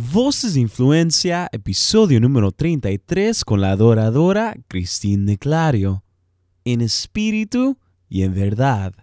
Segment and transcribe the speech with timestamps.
[0.00, 6.04] Voces de Influencia, episodio número 33 con la adoradora Cristina de Clario,
[6.64, 7.76] en espíritu
[8.08, 8.94] y en verdad.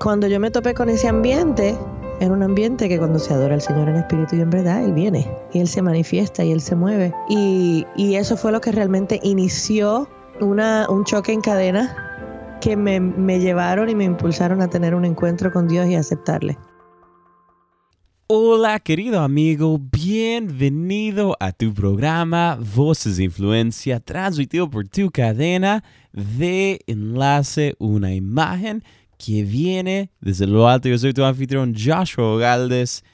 [0.00, 1.76] Cuando yo me topé con ese ambiente,
[2.20, 4.94] era un ambiente que cuando se adora al Señor en espíritu y en verdad, Él
[4.94, 7.12] viene y Él se manifiesta y Él se mueve.
[7.28, 10.08] Y, y eso fue lo que realmente inició
[10.40, 15.04] una, un choque en cadena que me, me llevaron y me impulsaron a tener un
[15.04, 16.56] encuentro con Dios y aceptarle.
[18.26, 26.80] Hola querido amigo, bienvenido a tu programa Voces de Influencia transmitido por tu cadena de
[26.86, 28.82] enlace, una imagen
[29.18, 30.88] que viene desde lo alto.
[30.88, 33.04] Yo soy tu anfitrión Joshua Galdes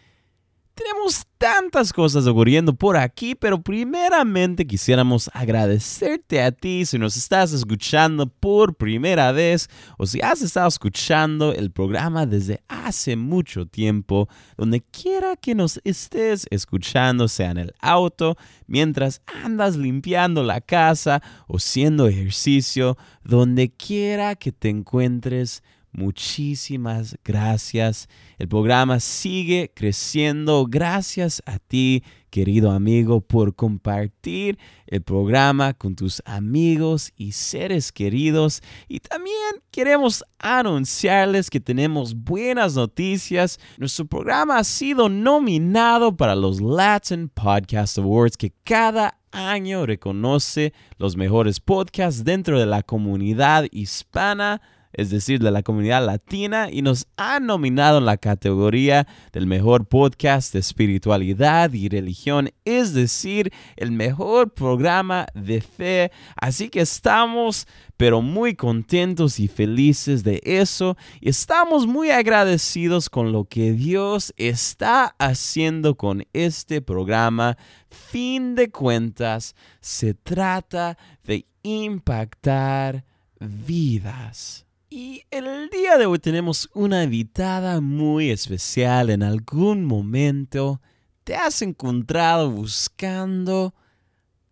[0.80, 7.52] tenemos tantas cosas ocurriendo por aquí, pero primeramente quisiéramos agradecerte a ti si nos estás
[7.52, 14.28] escuchando por primera vez o si has estado escuchando el programa desde hace mucho tiempo,
[14.56, 21.22] donde quiera que nos estés escuchando, sea en el auto, mientras andas limpiando la casa
[21.46, 25.62] o haciendo ejercicio, donde quiera que te encuentres
[25.92, 28.08] Muchísimas gracias.
[28.38, 30.66] El programa sigue creciendo.
[30.68, 38.62] Gracias a ti, querido amigo, por compartir el programa con tus amigos y seres queridos.
[38.86, 39.34] Y también
[39.72, 43.58] queremos anunciarles que tenemos buenas noticias.
[43.76, 51.16] Nuestro programa ha sido nominado para los Latin Podcast Awards que cada año reconoce los
[51.16, 54.60] mejores podcasts dentro de la comunidad hispana
[54.92, 59.86] es decir, de la comunidad latina, y nos ha nominado en la categoría del mejor
[59.86, 66.10] podcast de espiritualidad y religión, es decir, el mejor programa de fe.
[66.36, 73.32] Así que estamos, pero muy contentos y felices de eso, y estamos muy agradecidos con
[73.32, 77.56] lo que Dios está haciendo con este programa.
[77.90, 83.04] Fin de cuentas, se trata de impactar
[83.38, 84.66] vidas.
[84.92, 89.10] Y el día de hoy tenemos una invitada muy especial.
[89.10, 90.80] En algún momento
[91.22, 93.72] te has encontrado buscando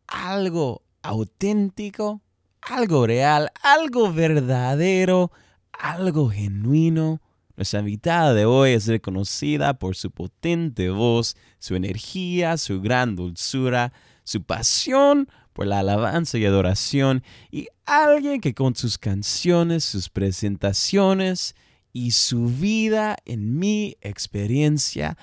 [0.07, 2.23] algo auténtico,
[2.61, 5.33] algo real, algo verdadero,
[5.73, 7.21] algo genuino.
[7.57, 13.93] Nuestra invitada de hoy es reconocida por su potente voz, su energía, su gran dulzura,
[14.23, 21.57] su pasión por la alabanza y adoración y alguien que con sus canciones, sus presentaciones
[21.93, 25.19] y su vida en mi experiencia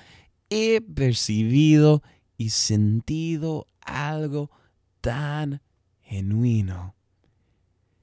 [0.50, 2.02] he percibido
[2.36, 4.50] y sentido algo
[5.00, 5.62] tan
[6.02, 6.94] genuino.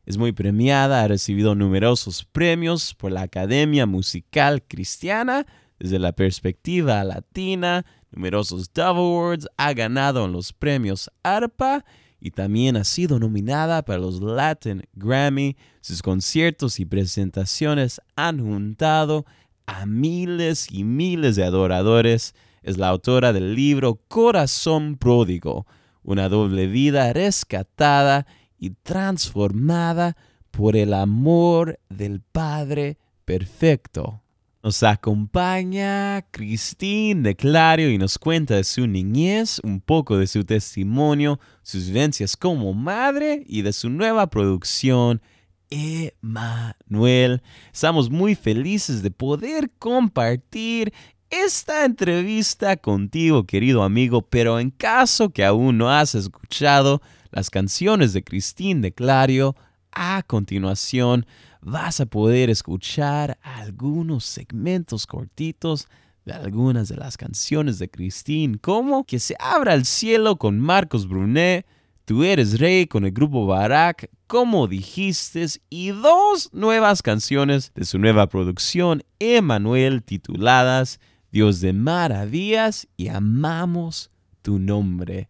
[0.03, 5.45] Es muy premiada, ha recibido numerosos premios por la Academia Musical Cristiana
[5.77, 11.85] desde la perspectiva latina, numerosos Dove Awards, ha ganado en los premios ARPA
[12.25, 15.57] y también ha sido nominada para los Latin Grammy.
[15.81, 19.25] Sus conciertos y presentaciones han juntado
[19.65, 22.33] a miles y miles de adoradores.
[22.61, 25.67] Es la autora del libro Corazón Pródigo,
[26.01, 28.25] una doble vida rescatada
[28.57, 30.15] y transformada
[30.49, 34.22] por el amor del Padre Perfecto.
[34.63, 40.45] Nos acompaña Cristín de Clario y nos cuenta de su niñez, un poco de su
[40.45, 45.21] testimonio, sus vivencias como madre y de su nueva producción,
[45.69, 47.41] Emanuel.
[47.73, 50.93] Estamos muy felices de poder compartir
[51.29, 57.01] esta entrevista contigo, querido amigo, pero en caso que aún no has escuchado
[57.31, 59.57] las canciones de Cristín de Clario,
[59.91, 61.25] a continuación
[61.63, 65.87] vas a poder escuchar algunos segmentos cortitos
[66.25, 71.07] de algunas de las canciones de Christine, como Que se abra el cielo con Marcos
[71.07, 71.65] Brunet,
[72.05, 77.97] Tú eres rey con el grupo Barak, como dijiste, y dos nuevas canciones de su
[77.97, 80.99] nueva producción, Emanuel, tituladas
[81.31, 85.29] Dios de maravillas y amamos tu nombre.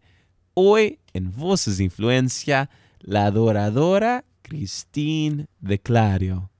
[0.54, 6.50] Hoy en Voces de Influencia, la adoradora Christine de Clario.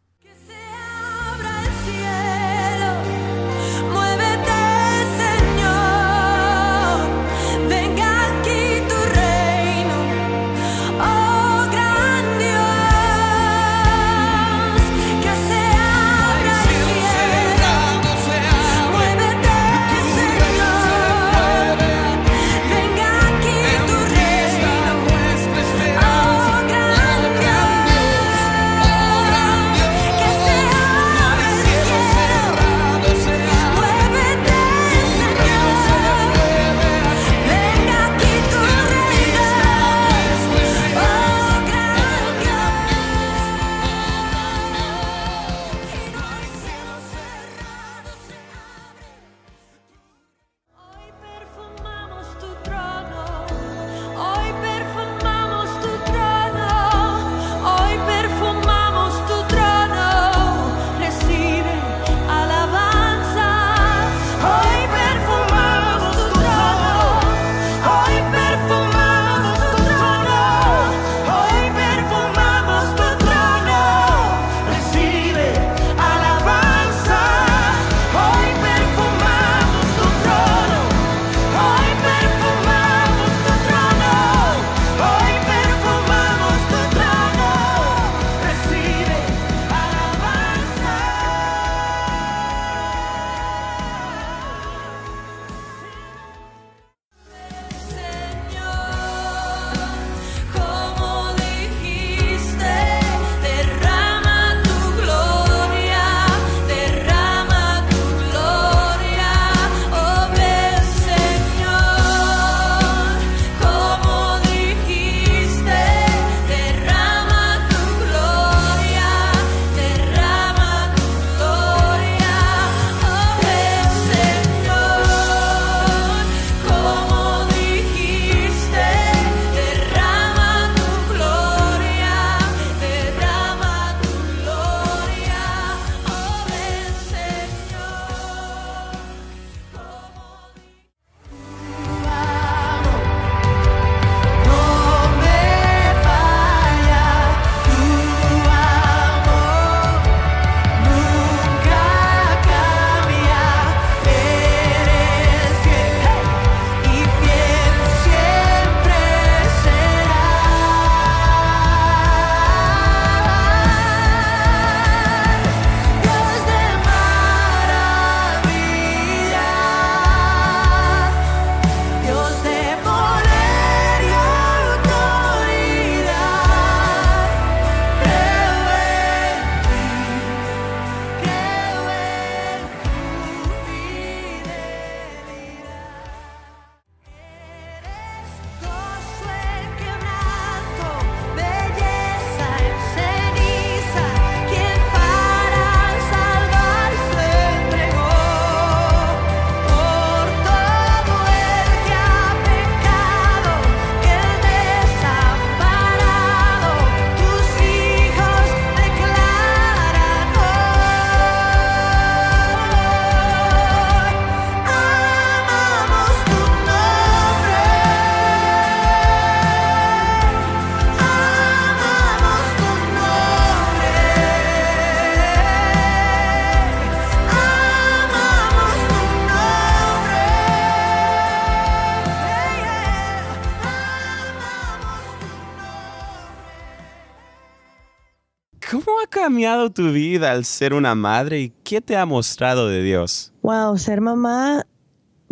[239.25, 243.32] Cambiado tu vida al ser una madre y qué te ha mostrado de Dios?
[243.41, 244.67] Wow, ser mamá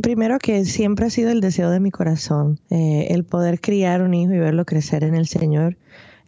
[0.01, 4.15] primero que siempre ha sido el deseo de mi corazón, eh, el poder criar un
[4.15, 5.77] hijo y verlo crecer en el Señor.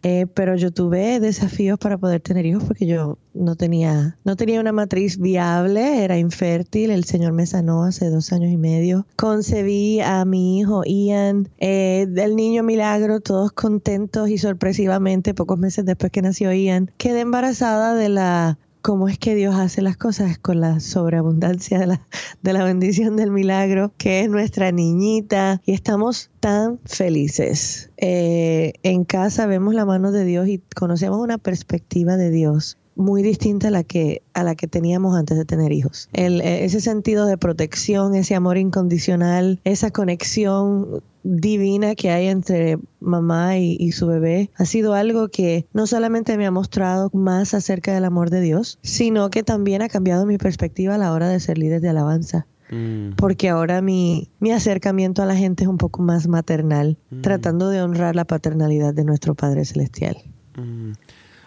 [0.07, 4.59] Eh, pero yo tuve desafíos para poder tener hijos porque yo no tenía, no tenía
[4.59, 6.91] una matriz viable, era infértil.
[6.91, 9.07] El Señor me sanó hace dos años y medio.
[9.15, 15.85] Concebí a mi hijo Ian, eh, del niño milagro, todos contentos y sorpresivamente, pocos meses
[15.85, 20.37] después que nació Ian, quedé embarazada de la cómo es que Dios hace las cosas
[20.37, 22.01] con la sobreabundancia de la,
[22.43, 27.89] de la bendición del milagro, que es nuestra niñita, y estamos tan felices.
[27.97, 33.23] Eh, en casa vemos la mano de Dios y conocemos una perspectiva de Dios muy
[33.23, 36.07] distinta a la que a la que teníamos antes de tener hijos.
[36.13, 42.77] El, e, ese sentido de protección, ese amor incondicional, esa conexión divina que hay entre
[42.99, 47.93] mamá y, su bebé ha sido algo que no solamente me ha mostrado más acerca
[47.93, 51.39] del amor de Dios, sino que también ha cambiado mi perspectiva a la hora de
[51.39, 52.45] ser líder de alabanza.
[52.69, 53.13] Mm.
[53.15, 57.21] Porque ahora mi, mi, acercamiento a la gente es un poco más maternal, mm.
[57.21, 60.17] tratando de honrar la paternalidad de nuestro Padre Celestial.
[60.55, 60.91] Mm.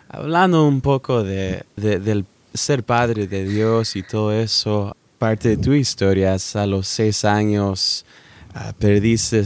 [0.09, 5.73] Hablando un poco de, del ser padre de Dios y todo eso, parte de tu
[5.73, 8.05] historia, a los seis años
[8.59, 9.45] uh, perdiste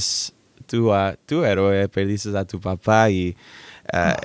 [0.66, 3.36] tu, a, tu héroe, perdiste a tu papá y
[3.92, 4.16] ah,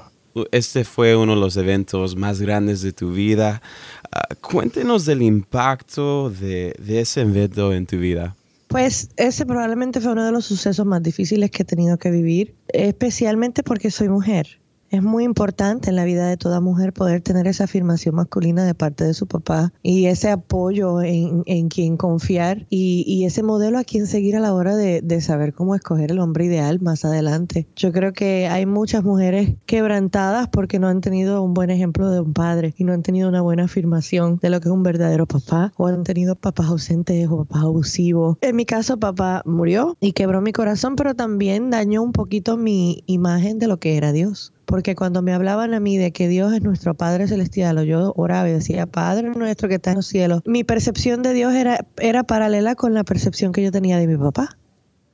[0.52, 3.62] este fue uno de los eventos más grandes de tu vida.
[4.06, 8.36] Uh, cuéntenos del impacto de, de ese evento en tu vida.
[8.68, 12.56] Pues ese probablemente fue uno de los sucesos más difíciles que he tenido que vivir,
[12.68, 14.60] especialmente porque soy mujer.
[14.90, 18.74] Es muy importante en la vida de toda mujer poder tener esa afirmación masculina de
[18.74, 24.08] parte de su papá y ese apoyo en, quien confiar y, ese modelo a quien
[24.08, 27.68] seguir a la hora de, saber cómo escoger el hombre ideal más adelante.
[27.76, 32.22] Yo creo que hay muchas mujeres quebrantadas porque no han tenido un buen ejemplo de
[32.22, 35.26] un padre y no han tenido una buena afirmación de lo que es un verdadero
[35.26, 38.38] papá o han tenido papás ausentes o papás abusivos.
[38.40, 43.04] En mi caso, papá murió y quebró mi corazón, pero también dañó un poquito mi
[43.08, 46.52] imagen de lo que era Dios porque cuando me hablaban a mí de que Dios
[46.52, 50.08] es nuestro Padre Celestial, o yo oraba y decía, Padre nuestro que está en los
[50.08, 54.08] cielos, mi percepción de Dios era, era paralela con la percepción que yo tenía de
[54.08, 54.58] mi papá.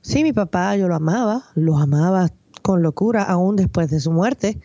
[0.01, 2.31] Sí, mi papá yo lo amaba, lo amaba
[2.63, 4.59] con locura aún después de su muerte,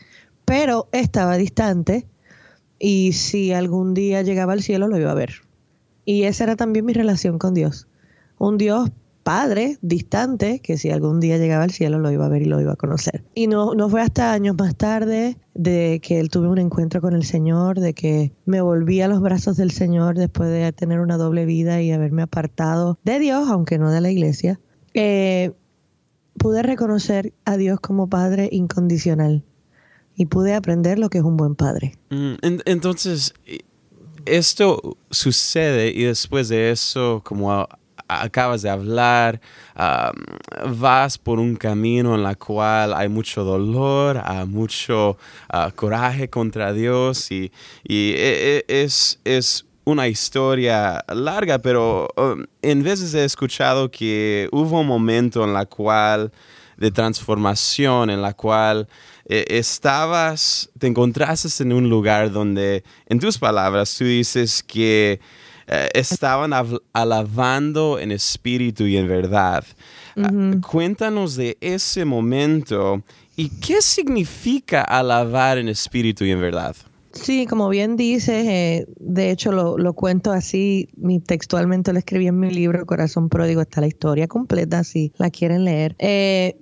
[0.46, 2.06] pero estaba distante
[2.78, 5.42] y si algún día llegaba al cielo lo iba a ver.
[6.06, 7.88] Y esa era también mi relación con Dios.
[8.38, 8.90] Un Dios
[9.28, 12.62] padre distante que si algún día llegaba al cielo lo iba a ver y lo
[12.62, 13.24] iba a conocer.
[13.34, 17.12] Y no, no fue hasta años más tarde de que él tuve un encuentro con
[17.12, 21.18] el Señor, de que me volví a los brazos del Señor después de tener una
[21.18, 24.60] doble vida y haberme apartado de Dios, aunque no de la iglesia,
[24.94, 25.52] eh,
[26.38, 29.44] pude reconocer a Dios como Padre incondicional
[30.16, 31.98] y pude aprender lo que es un buen padre.
[32.08, 33.34] Mm, entonces,
[34.24, 37.68] esto sucede y después de eso, como
[38.08, 39.40] acabas de hablar,
[40.66, 45.16] vas por un camino en el cual hay mucho dolor, hay mucho
[45.48, 47.52] ah, coraje contra Dios y,
[47.88, 54.80] e, e, es, es una historia larga, pero um, en veces he escuchado que hubo
[54.80, 56.30] un momento en la cual
[56.76, 58.86] de transformación en la cual
[59.26, 65.20] eh, estabas, te encontraste en un lugar donde, en tus palabras, tú dices que
[65.70, 66.52] eh, estaban
[66.92, 69.64] alabando en espíritu y en verdad.
[70.16, 70.30] Ah,
[70.66, 73.02] cuéntanos de ese momento
[73.36, 76.74] y qué significa alabar en espíritu y en verdad.
[77.12, 82.26] Sí, como bien dices, eh, de hecho lo, lo, cuento así, mi, textualmente lo escribí
[82.28, 85.96] en mi libro Corazón Pródigo, está la historia completa si la quieren leer.
[85.98, 86.56] Eh,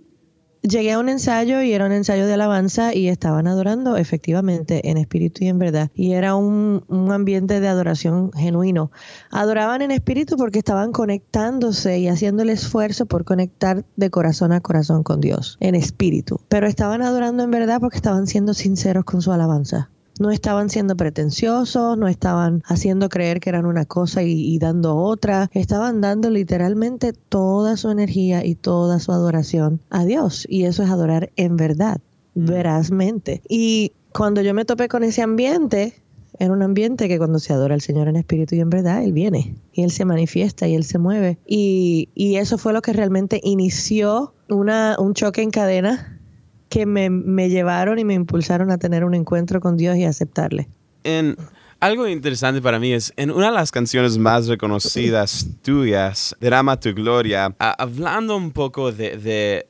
[0.66, 4.96] llegué a un ensayo y era un ensayo de alabanza y estaban adorando efectivamente en
[4.96, 5.90] espíritu y en verdad.
[5.94, 8.90] Y era un, ambiente de adoración genuino.
[9.30, 14.61] Adoraban en espíritu porque estaban conectándose y haciendo el esfuerzo por conectar de corazón a
[14.61, 16.40] corazón con Dios, en espíritu.
[16.49, 20.96] Pero estaban adorando en verdad porque estaban siendo sinceros con su alabanza no estaban siendo
[20.96, 27.12] pretenciosos, no estaban haciendo creer que eran una cosa y, dando otra, estaban dando literalmente
[27.12, 30.46] toda su energía y toda su adoración a Dios.
[30.49, 32.00] Y eso es adorar en verdad,
[32.35, 32.46] mm.
[32.46, 33.42] verazmente.
[33.49, 35.94] Y cuando yo me topé con ese ambiente,
[36.38, 39.12] era un ambiente que cuando se adora al Señor en espíritu y en verdad, Él
[39.12, 41.38] viene y Él se manifiesta y Él se mueve.
[41.46, 46.15] Y, y eso fue lo que realmente inició una, un choque en cadena
[46.76, 50.68] que me, llevaron y me impulsaron a tener un encuentro con Dios y aceptarle.
[51.04, 51.35] En,
[51.80, 56.92] algo interesante para mí es, en una de las canciones más reconocidas tuyas, Drama tu
[56.92, 59.68] Gloria, hablando un poco de, de,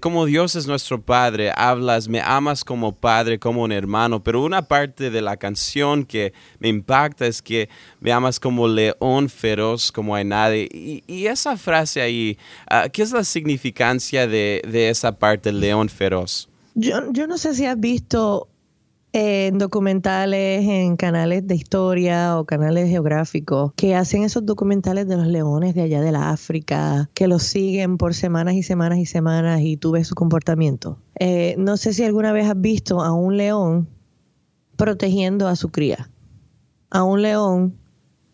[0.00, 4.62] cómo Dios es nuestro Padre, hablas, me amas como Padre, como un hermano, pero una
[4.62, 7.68] parte de la canción que me impacta es que
[8.00, 10.68] me amas como león feroz, como hay nadie.
[10.72, 12.36] Y, esa frase ahí,
[12.68, 16.48] ah, ¿qué es la significancia de, esa parte, león feroz?
[16.74, 18.48] Yo, yo no sé si has visto
[19.12, 25.26] en documentales, en canales de historia o canales geográficos que hacen esos documentales de los
[25.26, 29.60] leones de allá de la África, que los siguen por semanas y semanas y semanas
[29.60, 30.98] y tú ves su comportamiento.
[31.18, 33.88] Eh, no sé si alguna vez has visto a un león
[34.76, 36.10] protegiendo a su cría,
[36.90, 37.76] a un león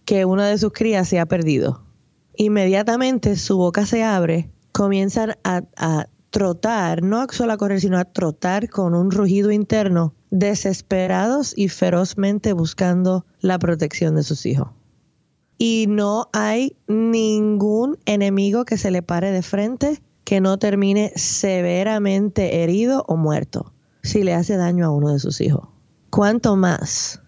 [0.05, 1.83] que una de sus crías se ha perdido.
[2.37, 8.69] Inmediatamente su boca se abre, comienzan a, trotar, no solo a correr, sino a trotar
[8.69, 14.69] con un rugido interno desesperados y ferozmente buscando la protección de sus hijos.
[15.59, 22.63] Y no hay ningún enemigo que se le pare de frente que no termine severamente
[22.63, 25.69] herido o muerto si le hace daño a uno de sus hijos.
[26.11, 27.23] ¿Cuánto más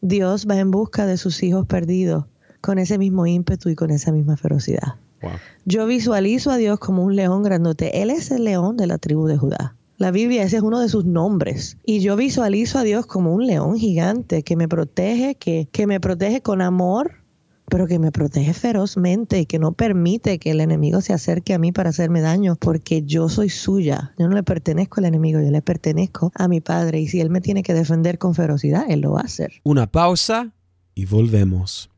[0.00, 2.26] Dios va en busca de sus hijos perdidos
[2.60, 4.94] con ese mismo ímpetu y con esa misma ferocidad?
[5.64, 8.02] Yo visualizo a Dios como un león grandote.
[8.02, 9.76] Él es el león de la tribu de Judá.
[10.00, 11.76] La Biblia, ese es uno de sus nombres.
[11.84, 16.00] Y yo visualizo a Dios como un león gigante que me protege, que, que me
[16.00, 17.22] protege con amor,
[17.66, 21.58] pero que me protege ferozmente y que no permite que el enemigo se acerque a
[21.58, 24.14] mí para hacerme daño, porque yo soy suya.
[24.18, 26.98] Yo no le pertenezco al enemigo, yo le pertenezco a mi Padre.
[26.98, 29.52] Y si Él me tiene que defender con ferocidad, Él lo va a hacer.
[29.64, 30.54] Una pausa
[30.94, 31.90] y volvemos.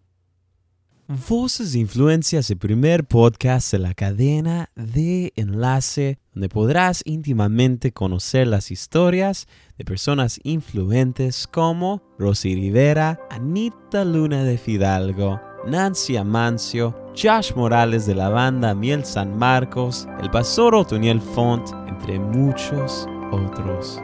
[1.12, 8.47] Voces de Influencia el primer podcast de la cadena de enlace donde podrás íntimamente conocer
[8.47, 17.52] las historias de personas influentes como Rosy Rivera, Anita Luna de Fidalgo, Nancy Amancio, Josh
[17.54, 24.00] Morales de la banda Miel San Marcos, el pastor Otoniel Font, entre muchos otros.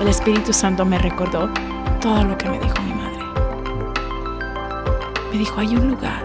[0.00, 1.50] El Espíritu Santo me recordó
[2.00, 3.24] todo lo que me dijo mi madre.
[5.30, 6.24] Me dijo, hay un lugar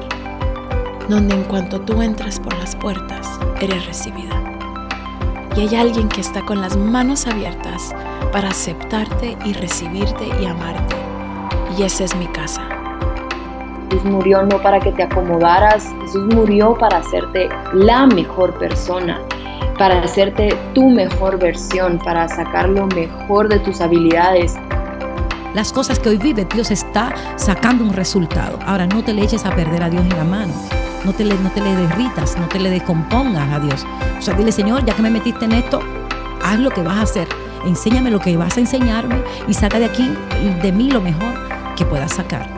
[1.09, 4.41] donde en cuanto tú entras por las puertas, eres recibida.
[5.57, 7.93] Y hay alguien que está con las manos abiertas
[8.31, 10.95] para aceptarte y recibirte y amarte.
[11.77, 12.61] Y esa es mi casa.
[13.91, 19.21] Jesús murió no para que te acomodaras, Jesús murió para hacerte la mejor persona
[19.77, 24.55] para hacerte tu mejor versión, para sacar lo mejor de tus habilidades.
[25.53, 28.59] Las cosas que hoy vive, Dios está sacando un resultado.
[28.65, 30.53] Ahora no te le eches a perder a Dios en la mano.
[31.05, 33.85] No te le, no te le derritas, no te le descompongas a Dios.
[34.17, 35.79] O sea, dile, Señor, ya que me metiste en esto,
[36.43, 37.27] haz lo que vas a hacer.
[37.65, 39.15] Enséñame lo que vas a enseñarme
[39.47, 40.13] y saca de aquí,
[40.61, 41.33] de mí, lo mejor
[41.75, 42.49] que puedas sacar.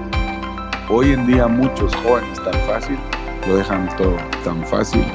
[0.89, 2.97] Hoy en día muchos jóvenes tan fácil
[3.47, 5.05] lo dejan todo tan fácil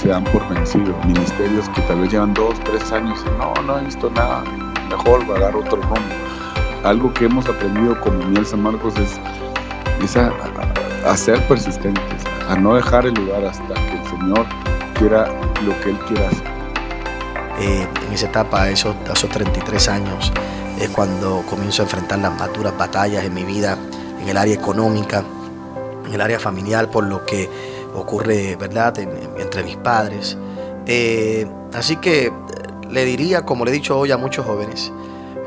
[0.00, 0.94] se dan por vencidos.
[1.04, 4.42] Ministerios que tal vez llevan dos, tres años y no, no he visto nada,
[4.88, 5.96] mejor a dar otro rumbo.
[6.84, 9.20] Algo que hemos aprendido como Miel San Marcos es,
[10.16, 14.46] a, ser persistentes, a no dejar el lugar hasta que el Señor
[14.98, 15.28] quiera
[15.64, 16.46] lo que Él quiera hacer.
[17.60, 20.32] Eh, en esa etapa, esos, esos 33 años,
[20.78, 23.76] es cuando comienzo a enfrentar las más duras batallas en mi vida,
[24.22, 25.22] en el área económica,
[26.06, 27.50] en el área familiar, por lo que
[27.94, 30.36] ocurre, ¿verdad?, entre mis padres.
[30.86, 32.32] Eh, así que eh,
[32.90, 34.92] le diría, como le he dicho hoy a muchos jóvenes,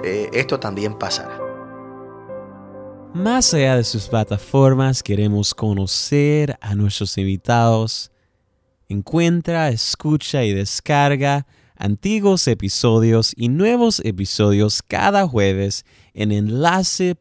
[0.04, 1.40] eh, esto también pasará.
[3.14, 8.12] Más allá de sus plataformas, queremos conocer a nuestros invitados.
[8.90, 17.20] Encuentra, escucha y descarga antiguos episodios y nuevos episodios cada jueves en enlace.org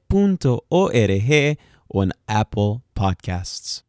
[1.89, 3.85] o en Apple Podcasts.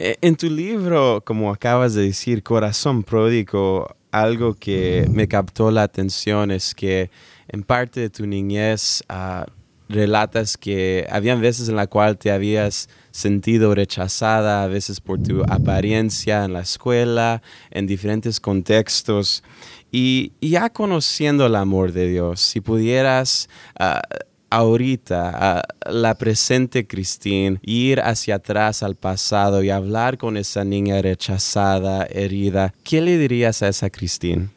[0.00, 5.82] Eh, en tu libro, como acabas de decir, Corazón Pródigo, algo que me captó la
[5.82, 7.10] atención es que
[7.48, 9.44] en parte de tu niñez ah,
[9.88, 15.42] relatas que habían veces en la cual te habías sentido rechazada, a veces por tu
[15.48, 19.42] apariencia en la escuela, en diferentes contextos.
[19.90, 23.48] Y ya conociendo el amor de Dios, si pudieras
[23.80, 24.02] ah,
[24.50, 32.06] ahorita la presente Christine, ir hacia atrás al pasado y hablar con esa niña rechazada,
[32.06, 34.48] herida, ¿qué le dirías a esa Christine?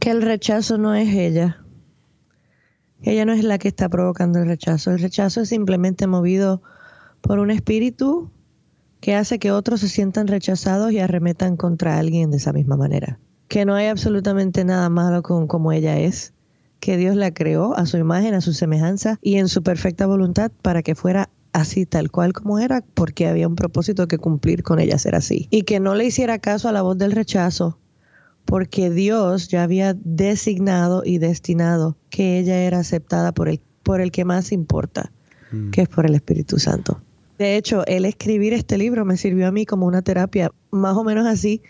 [0.00, 1.62] Que el rechazo no es ella.
[3.02, 4.90] Ella no es la que está provocando el rechazo.
[4.90, 6.62] El rechazo es simplemente movido
[7.20, 8.30] por un espíritu
[9.00, 13.18] que hace que otros se sientan rechazados y arremetan contra alguien de esa misma manera.
[13.46, 16.34] Que no hay absolutamente nada malo con como ella es
[16.80, 20.50] que Dios la creó a su imagen, a su semejanza y en su perfecta voluntad
[20.62, 24.78] para que fuera así tal cual como era, porque había un propósito que cumplir con
[24.78, 25.48] ella ser así.
[25.50, 27.78] Y que no le hiciera caso a la voz del rechazo,
[28.44, 34.10] porque Dios ya había designado y destinado que ella era aceptada por el, por el
[34.10, 35.10] que más importa,
[35.50, 35.70] Mm.
[35.70, 37.00] que es por el Espíritu Santo.
[37.38, 41.04] De hecho, el escribir este libro me sirvió a mí como una terapia más o
[41.04, 41.62] menos así,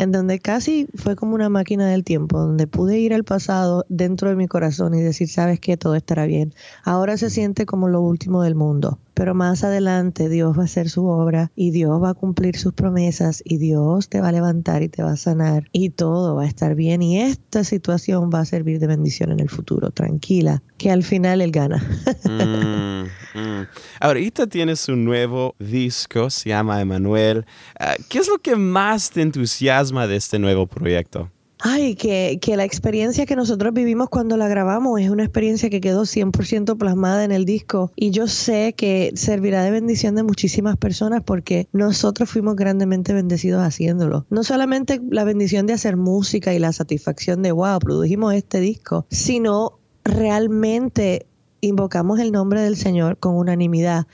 [0.00, 4.30] en donde casi fue como una máquina del tiempo, donde pude ir al pasado dentro
[4.30, 6.54] de mi corazón y decir, sabes que todo estará bien.
[6.84, 10.88] Ahora se siente como lo último del mundo, pero más adelante Dios va a hacer
[10.88, 14.82] su obra y Dios va a cumplir sus promesas y Dios te va a levantar
[14.82, 18.40] y te va a sanar y todo va a estar bien y esta situación va
[18.40, 19.90] a servir de bendición en el futuro.
[19.90, 21.84] Tranquila, que al final Él gana.
[22.24, 23.66] Mm, mm.
[24.00, 27.44] Ahorita tienes un nuevo disco, se llama Emanuel.
[27.78, 31.30] Ah, ¿Qué es lo que más te entusiasma de este nuevo proyecto?
[31.62, 35.80] Ay, que, que la experiencia que nosotros vivimos cuando la grabamos es una experiencia que
[35.80, 40.76] quedó 100% plasmada en el disco y yo sé que servirá de bendición de muchísimas
[40.78, 44.24] personas porque nosotros fuimos grandemente bendecidos haciéndolo.
[44.30, 49.06] No solamente la bendición de hacer música y la satisfacción de, wow, produjimos este disco,
[49.10, 51.26] sino realmente
[51.60, 54.06] invocamos el nombre del Señor con unanimidad.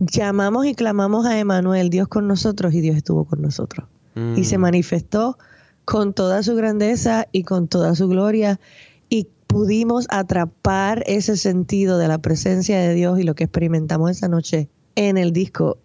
[0.00, 3.86] Llamamos y clamamos a Emanuel, Dios con nosotros y Dios estuvo con nosotros.
[4.36, 4.60] Y se Mm.
[4.62, 5.36] manifestó
[5.84, 8.58] con toda su grandeza y con toda su gloria
[9.08, 14.28] y pudimos atrapar ese sentido de la presencia de Dios y lo que experimentamos esa
[14.28, 15.78] noche en el disco.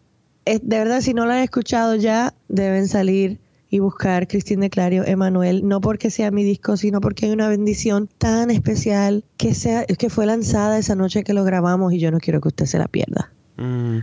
[0.46, 3.40] Es- de verdad, si no lo han escuchado ya, deben salir
[3.72, 7.50] y buscar Cristín de Clario, Emanuel, no porque sea mi disco, sino porque hay una
[7.50, 12.10] bendición tan especial que, sea, que fue lanzada esa noche que lo grabamos y yo
[12.10, 13.32] no quiero que usted se la pierda.
[13.58, 14.00] Mm.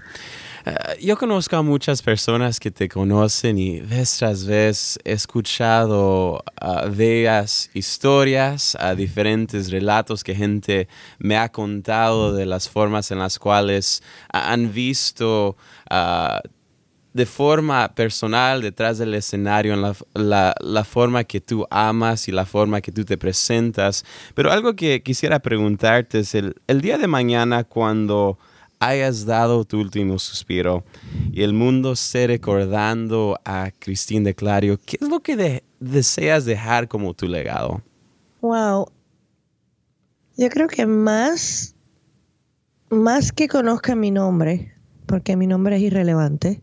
[0.68, 6.42] Ah, yo conozco a muchas personas que te conocen y vez tras vez he escuchado
[6.60, 10.88] ah, bellas historias, a diferentes relatos que gente
[11.20, 14.02] me ha contado de las formas en las cuales
[14.32, 15.56] ah, han visto
[15.88, 16.42] ah,
[17.12, 19.82] de forma personal detrás del escenario, en
[20.14, 24.04] la, forma que tú amas y la forma que tú te presentas.
[24.34, 28.36] Pero algo que quisiera preguntarte es el día de mañana cuando
[28.78, 30.84] hayas dado tu último suspiro
[31.32, 36.44] y el mundo esté recordando a Cristín de Clario, ¿qué es lo que de- deseas
[36.44, 37.82] dejar como tu legado?
[38.40, 38.90] Wow.
[40.36, 41.74] Yo creo que más,
[42.90, 44.74] más que conozca mi nombre,
[45.06, 46.62] porque mi nombre es irrelevante.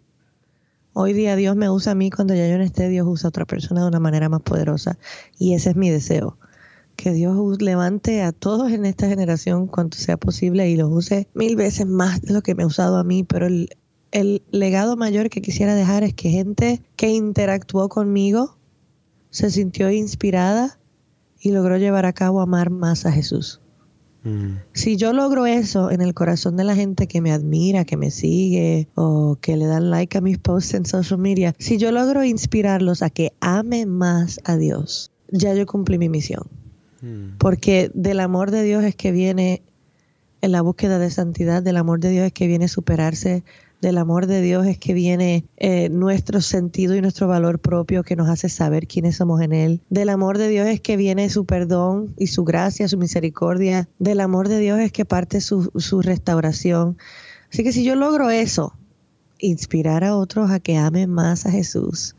[0.93, 3.29] Hoy día Dios me usa a mí cuando ya yo no esté, Dios usa a
[3.29, 4.99] otra persona de una manera más poderosa.
[5.39, 6.37] Y ese es mi deseo.
[6.95, 11.55] Que Dios levante a todos en esta generación cuanto sea posible y los use mil
[11.55, 13.23] veces más de lo que me ha usado a mí.
[13.23, 13.69] Pero el,
[14.11, 18.57] el legado mayor que quisiera dejar es que gente que interactuó conmigo
[19.31, 20.79] se sintió inspirada
[21.39, 23.59] y logró llevar a cabo amar más a Jesús.
[24.23, 27.97] Mm, Si yo logro eso en el corazón de la gente que me admira, que
[27.97, 31.91] me sigue o que le dan like a mis posts en social media, si yo
[31.91, 36.43] logro inspirarlos a que amen más a Dios, ya yo cumplí mi misión.
[37.03, 39.61] Mm, Porque del amor de Dios es que viene
[40.41, 43.43] en la búsqueda de santidad, del amor de Dios es que viene superarse,
[43.83, 48.15] del amor de Dios es que viene eh, nuestro sentido y nuestro valor propio que
[48.15, 49.81] nos hace saber quiénes somos en Él.
[49.89, 53.89] Del amor de Dios es que viene su perdón y su gracia, su misericordia.
[53.99, 56.97] Del amor de Dios es que parte su, su restauración.
[57.51, 58.73] Así que si yo logro eso,
[59.37, 62.15] inspirar a otros a que amen más a Jesús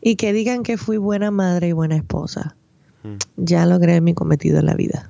[0.00, 2.56] y que digan que fui buena madre y buena esposa,
[3.04, 3.16] mm.
[3.36, 5.08] ya logré mi cometido en la vida.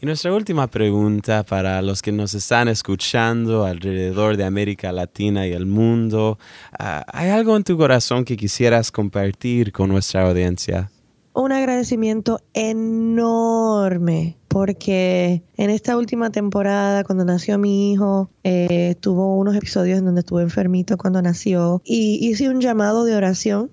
[0.00, 5.52] Y nuestra última pregunta para los que nos están escuchando alrededor de América Latina y
[5.52, 6.38] el mundo,
[6.78, 10.88] ah, ¿hay algo en tu corazón que quisieras compartir con nuestra audiencia?
[11.34, 19.56] Un agradecimiento enorme porque en esta última temporada, cuando nació mi hijo, eh, tuvo unos
[19.56, 23.70] episodios en donde estuve enfermito cuando nació y hice un llamado de oración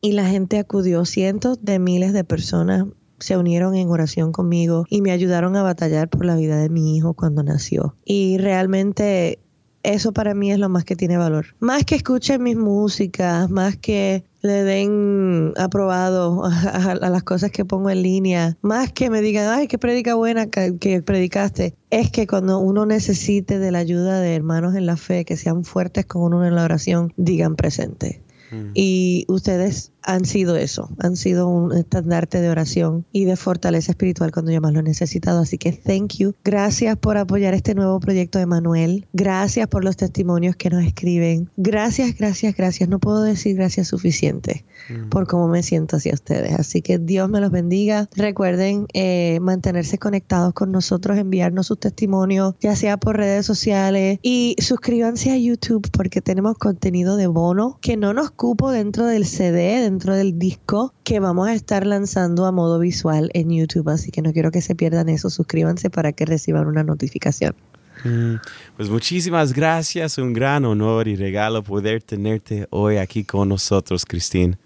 [0.00, 1.04] y la gente acudió.
[1.04, 2.86] Cientos de miles de personas
[3.18, 6.96] se unieron en oración conmigo y me ayudaron a batallar por la vida de mi
[6.96, 7.96] hijo cuando nació.
[8.04, 9.38] Y realmente
[9.82, 11.46] eso para mí es lo más que tiene valor.
[11.58, 17.90] Más que escuchen mis músicas, más que le den aprobado a, las cosas que pongo
[17.90, 22.26] en línea, más que me digan, ay, qué predica buena que, que predicaste, es que
[22.26, 26.22] cuando uno necesite de la ayuda de hermanos en la fe, que sean fuertes con
[26.22, 28.22] uno en la oración, digan presente.
[28.74, 34.32] Y ustedes han sido eso, han sido un estandarte de oración y de fortaleza espiritual
[34.32, 35.40] cuando yo más lo he necesitado.
[35.40, 36.34] Así que thank you.
[36.44, 39.06] Gracias por apoyar este nuevo proyecto de Manuel.
[39.12, 41.50] Gracias por los testimonios que nos escriben.
[41.56, 42.88] Gracias, gracias, gracias.
[42.88, 45.08] No puedo decir gracias suficiente mm.
[45.08, 46.58] por cómo me siento hacia ustedes.
[46.58, 48.08] Así que Dios me los bendiga.
[48.16, 54.56] Recuerden eh, mantenerse conectados con nosotros, enviarnos sus testimonios, ya sea por redes sociales y
[54.58, 59.89] suscríbanse a YouTube porque tenemos contenido de bono que no nos cupo dentro del CD,
[59.90, 64.22] dentro del disco que vamos a estar lanzando a modo visual en YouTube, así que
[64.22, 67.56] no quiero que se pierdan eso, suscríbanse para que reciban una notificación.
[68.04, 68.36] Mm,
[68.76, 74.56] pues muchísimas gracias, un gran honor y regalo poder tenerte hoy aquí con nosotros, Cristín.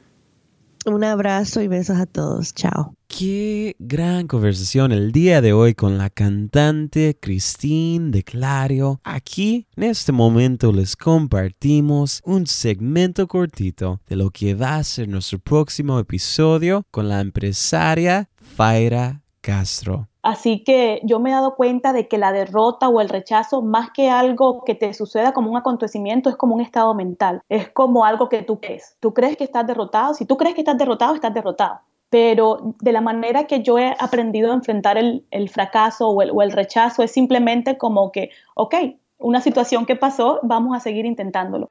[0.86, 2.52] Un abrazo y besos a todos.
[2.54, 2.94] Chao.
[3.08, 9.00] Qué gran conversación el día de hoy con la cantante Christine de Clario.
[9.02, 15.08] Aquí, en este momento, les compartimos un segmento cortito de lo que va a ser
[15.08, 20.08] nuestro próximo episodio con la empresaria Faira Castro.
[20.22, 23.90] Así que yo me he dado cuenta de que la derrota o el rechazo, más
[23.90, 28.06] que algo que te suceda como un acontecimiento, es como un estado mental, es como
[28.06, 28.96] algo que tú crees.
[29.00, 31.80] Tú crees que estás derrotado, si tú crees que estás derrotado, estás derrotado.
[32.08, 36.40] Pero de la manera que yo he aprendido a enfrentar el, fracaso o el, o
[36.40, 38.74] el rechazo es simplemente como que, ok,
[39.18, 41.70] una situación que pasó, vamos a seguir intentándolo.